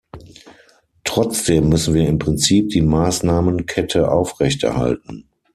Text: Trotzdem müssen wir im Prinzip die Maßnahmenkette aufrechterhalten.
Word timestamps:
Trotzdem 1.03 1.69
müssen 1.69 1.93
wir 1.93 2.09
im 2.09 2.17
Prinzip 2.17 2.69
die 2.69 2.81
Maßnahmenkette 2.81 4.11
aufrechterhalten. 4.11 5.29